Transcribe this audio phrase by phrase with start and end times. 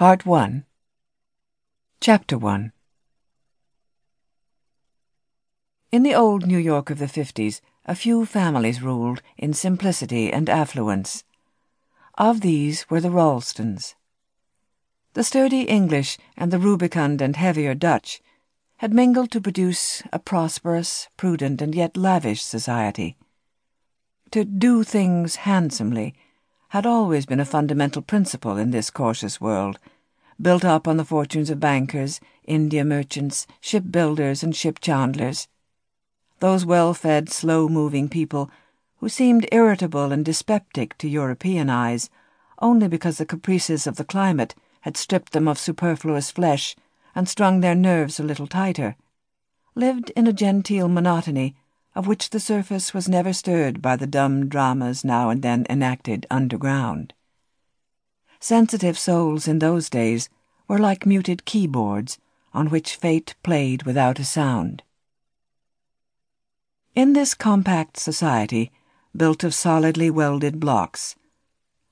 [0.00, 0.64] Part 1
[2.00, 2.72] Chapter 1
[5.92, 10.48] In the old New York of the fifties, a few families ruled in simplicity and
[10.48, 11.24] affluence.
[12.16, 13.94] Of these were the Ralstons.
[15.12, 18.22] The sturdy English and the rubicund and heavier Dutch
[18.78, 23.18] had mingled to produce a prosperous, prudent, and yet lavish society.
[24.30, 26.14] To do things handsomely
[26.70, 29.78] had always been a fundamental principle in this cautious world,
[30.40, 35.48] built up on the fortunes of bankers, India merchants, shipbuilders, and ship chandlers.
[36.38, 38.50] Those well fed, slow moving people
[38.98, 42.08] who seemed irritable and dyspeptic to European eyes
[42.60, 46.76] only because the caprices of the climate had stripped them of superfluous flesh
[47.16, 48.94] and strung their nerves a little tighter,
[49.74, 51.56] lived in a genteel monotony
[52.00, 56.26] of which the surface was never stirred by the dumb dramas now and then enacted
[56.30, 57.12] underground.
[58.40, 60.30] Sensitive souls in those days
[60.66, 62.16] were like muted keyboards
[62.54, 64.82] on which fate played without a sound.
[66.94, 68.72] In this compact society,
[69.14, 71.16] built of solidly welded blocks,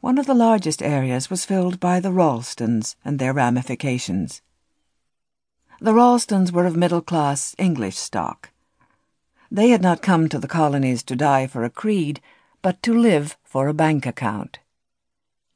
[0.00, 4.42] one of the largest areas was filled by the Ralstons and their ramifications.
[5.80, 8.51] The Ralstons were of middle class English stock
[9.54, 12.22] they had not come to the colonies to die for a creed,
[12.62, 14.58] but to live for a bank account.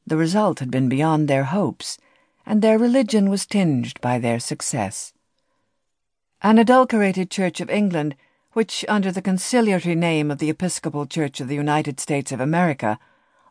[0.07, 1.97] The result had been beyond their hopes,
[2.45, 5.15] and their religion was tinged by their success.
[6.43, 8.17] An adulterated Church of England,
[8.53, 12.99] which, under the conciliatory name of the Episcopal Church of the United States of America,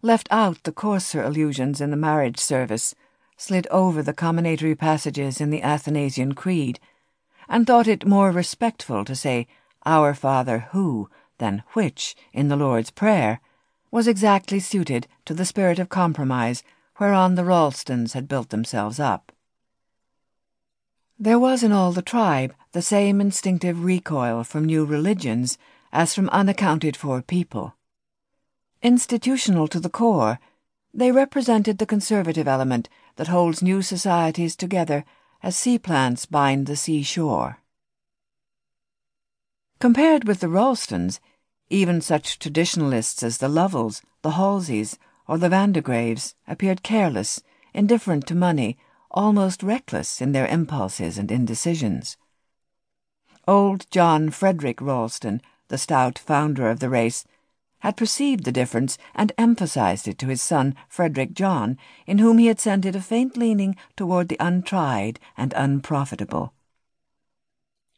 [0.04, 2.94] left out the coarser allusions in the marriage service,
[3.36, 6.80] slid over the comminatory passages in the Athanasian Creed,
[7.50, 9.48] and thought it more respectful to say
[9.86, 13.40] our Father who, than which, in the Lord's Prayer,
[13.92, 16.64] was exactly suited to the spirit of compromise
[17.00, 19.32] whereon the Ralstons had built themselves up.
[21.18, 25.58] There was in all the tribe the same instinctive recoil from new religions
[25.94, 27.76] as from unaccounted for people.
[28.82, 30.40] Institutional to the core,
[30.94, 35.06] they represented the conservative element that holds new societies together
[35.42, 37.60] as sea plants bind the seashore.
[39.86, 41.20] Compared with the Ralstons,
[41.70, 44.98] even such traditionalists as the Lovells, the Halseys,
[45.28, 48.80] or the Vandegraves appeared careless, indifferent to money,
[49.12, 52.18] almost reckless in their impulses and indecisions.
[53.48, 57.24] Old John Frederick Ralston, the stout founder of the race,
[57.82, 62.48] had perceived the difference and emphasized it to his son Frederick John, in whom he
[62.48, 66.55] had scented a faint leaning toward the untried and unprofitable.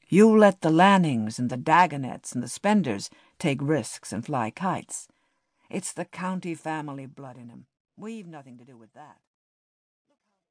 [0.10, 3.10] You let the Lannings and the Dagonets and the Spenders
[3.40, 5.08] take risks and fly kites.
[5.70, 7.66] It's the county family blood in 'em.
[7.98, 9.18] We've nothing to do with that.